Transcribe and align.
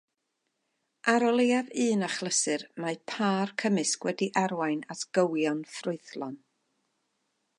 Ar 1.11 1.25
o 1.27 1.33
leiaf 1.33 1.67
un 1.83 2.05
achlysur 2.07 2.63
mae 2.85 2.97
pâr 3.11 3.53
cymysg 3.63 4.09
wedi 4.09 4.31
arwain 4.45 4.81
at 4.95 5.07
gywion 5.19 5.63
ffrwythlon. 5.77 6.37